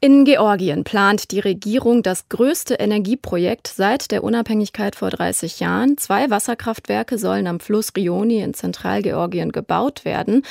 [0.00, 5.98] In Georgien plant die Regierung das größte Energieprojekt seit der Unabhängigkeit vor 30 Jahren.
[5.98, 10.42] Zwei Wasserkraftwerke sollen am Fluss Rioni in Zentralgeorgien gebaut werden.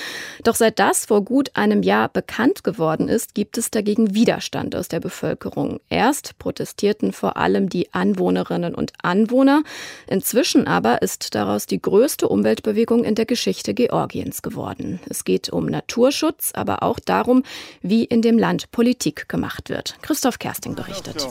[0.43, 4.89] Doch seit das vor gut einem Jahr bekannt geworden ist, gibt es dagegen Widerstand aus
[4.89, 5.79] der Bevölkerung.
[5.87, 9.63] Erst protestierten vor allem die Anwohnerinnen und Anwohner.
[10.07, 14.99] Inzwischen aber ist daraus die größte Umweltbewegung in der Geschichte Georgiens geworden.
[15.07, 17.43] Es geht um Naturschutz, aber auch darum,
[17.81, 19.95] wie in dem Land Politik gemacht wird.
[20.01, 21.27] Christoph Kersting berichtet.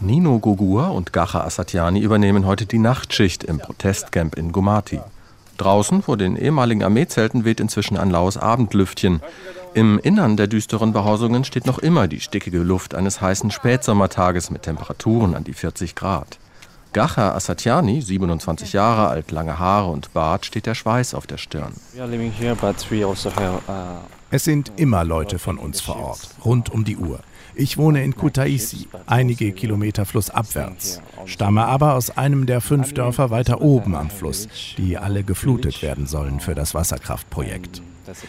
[0.00, 5.00] Nino Gogua und Gacha Asatiani übernehmen heute die Nachtschicht im Protestcamp in Gumati.
[5.56, 9.22] Draußen vor den ehemaligen Armeezelten weht inzwischen ein laues Abendlüftchen.
[9.72, 14.64] Im Innern der düsteren Behausungen steht noch immer die stickige Luft eines heißen Spätsommertages mit
[14.64, 16.38] Temperaturen an die 40 Grad.
[16.92, 21.72] Gacha Asatiani, 27 Jahre alt, lange Haare und Bart, steht der Schweiß auf der Stirn.
[24.30, 27.20] Es sind immer Leute von uns vor Ort, rund um die Uhr.
[27.54, 33.60] Ich wohne in Kutaisi, einige Kilometer flussabwärts, stamme aber aus einem der fünf Dörfer weiter
[33.60, 37.82] oben am Fluss, die alle geflutet werden sollen für das Wasserkraftprojekt.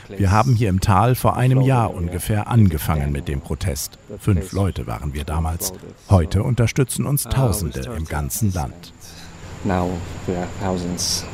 [0.09, 3.97] Wir haben hier im Tal vor einem Jahr ungefähr angefangen mit dem Protest.
[4.19, 5.73] Fünf Leute waren wir damals.
[6.09, 8.93] Heute unterstützen uns Tausende im ganzen Land.
[9.63, 9.89] Now
[10.27, 11.25] we are thousands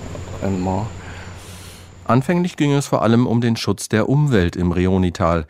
[0.41, 0.87] and more.
[2.05, 5.45] Anfänglich ging es vor allem um den Schutz der Umwelt im Reonital.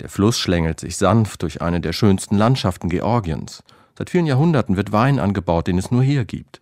[0.00, 3.62] Der Fluss schlängelt sich sanft durch eine der schönsten Landschaften Georgiens.
[3.96, 6.60] Seit vielen Jahrhunderten wird Wein angebaut, den es nur hier gibt.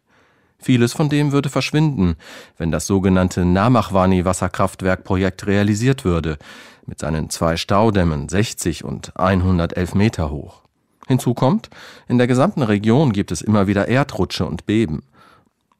[0.58, 2.16] Vieles von dem würde verschwinden,
[2.58, 6.36] wenn das sogenannte Namachwani-Wasserkraftwerkprojekt realisiert würde,
[6.84, 10.60] mit seinen zwei Staudämmen 60 und 111 Meter hoch.
[11.08, 11.70] Hinzu kommt,
[12.08, 15.02] in der gesamten Region gibt es immer wieder Erdrutsche und Beben.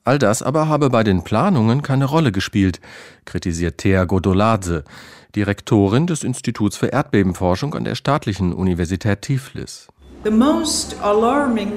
[0.05, 2.81] All das aber habe bei den Planungen keine Rolle gespielt,
[3.27, 4.85] kritisiert Thea Godoladze,
[5.37, 9.89] Direktorin des Instituts für Erdbebenforschung an der Staatlichen Universität Tiflis.
[10.25, 11.73] The most alarming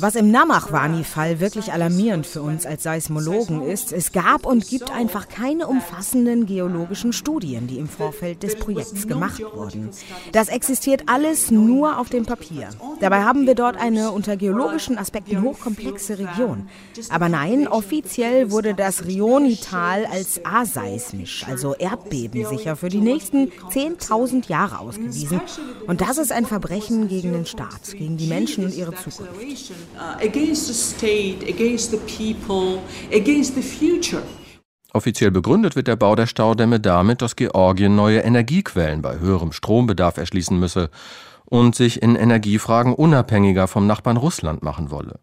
[0.00, 5.28] was im Namachwani-Fall wirklich alarmierend für uns als Seismologen ist, es gab und gibt einfach
[5.28, 9.90] keine umfassenden geologischen Studien, die im Vorfeld des Projekts gemacht wurden.
[10.32, 12.70] Das existiert alles nur auf dem Papier.
[13.00, 16.68] Dabei haben wir dort eine unter geologischen Aspekten hochkomplexe Region.
[17.08, 24.80] Aber nein, offiziell wurde das Rioni-Tal als aseismisch, also erdbebensicher, für die nächsten 10.000 Jahre
[24.80, 25.40] ausgewiesen.
[25.86, 29.30] Und das ist ein Verbrechen gegen den Staat gegen die Menschen und ihre Zukunft.
[34.94, 40.18] Offiziell begründet wird der Bau der Staudämme damit, dass Georgien neue Energiequellen bei höherem Strombedarf
[40.18, 40.90] erschließen müsse
[41.46, 45.18] und sich in Energiefragen unabhängiger vom Nachbarn Russland machen wolle.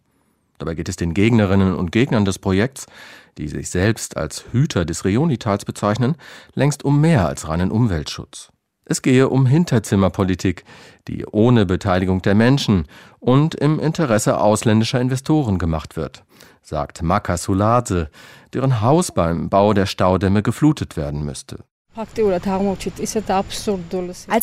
[0.58, 2.88] Dabei geht es den Gegnerinnen und Gegnern des Projekts,
[3.38, 6.16] die sich selbst als Hüter des Reonitals bezeichnen,
[6.54, 8.52] längst um mehr als reinen Umweltschutz.
[8.92, 10.66] Es gehe um Hinterzimmerpolitik,
[11.08, 12.88] die ohne Beteiligung der Menschen
[13.20, 16.24] und im Interesse ausländischer Investoren gemacht wird,
[16.64, 18.10] sagt Maka Sulase,
[18.52, 21.66] deren Haus beim Bau der Staudämme geflutet werden müsste.
[21.96, 22.20] Als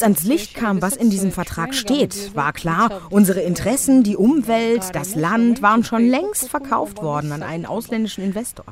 [0.02, 5.14] ans Licht kam, was in diesem Vertrag steht, war klar, unsere Interessen, die Umwelt, das
[5.14, 8.64] Land waren schon längst verkauft worden an einen ausländischen Investor.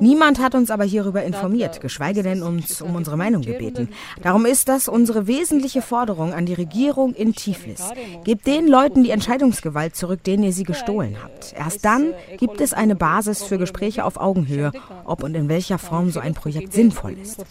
[0.00, 3.90] Niemand hat uns aber hierüber informiert, geschweige denn uns um unsere Meinung gebeten.
[4.20, 7.84] Darum ist das unsere wesentliche Forderung an die Regierung in Tiflis.
[8.24, 11.54] Gebt den Leuten die Entscheidungsgewalt zurück, denen ihr sie gestohlen habt.
[11.56, 14.72] Erst dann gibt es eine Basis für Gespräche auf Augenhöhe,
[15.04, 17.44] ob und in welcher Form so ein Projekt sinnvoll ist.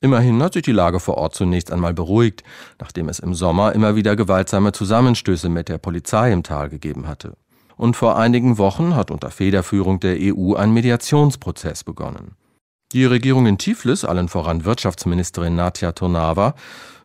[0.00, 2.44] Immerhin hat sich die Lage vor Ort zunächst einmal beruhigt,
[2.78, 7.32] nachdem es im Sommer immer wieder gewaltsame Zusammenstöße mit der Polizei im Tal gegeben hatte.
[7.76, 12.36] Und vor einigen Wochen hat unter Federführung der EU ein Mediationsprozess begonnen.
[12.92, 16.54] Die Regierung in Tiflis, allen voran Wirtschaftsministerin Natja Tonava,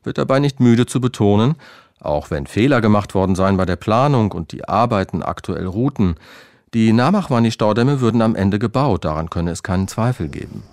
[0.04, 1.56] wird dabei nicht müde zu betonen,
[2.00, 6.16] auch wenn Fehler gemacht worden seien bei der Planung und die Arbeiten aktuell ruhten,
[6.74, 10.64] die Namachwani-Staudämme würden am Ende gebaut, daran könne es keinen Zweifel geben.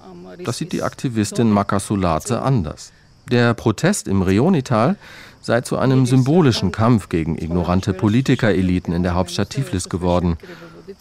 [0.44, 2.92] Das sieht die Aktivistin Makasulaze anders.
[3.30, 4.96] Der Protest im Reonital
[5.40, 10.36] sei zu einem symbolischen Kampf gegen ignorante Politikereliten in der Hauptstadt Tiflis geworden.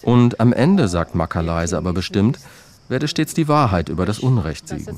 [0.02, 2.38] Und am Ende, sagt Makaleise aber bestimmt,
[2.88, 4.96] werde stets die Wahrheit über das Unrecht siegen.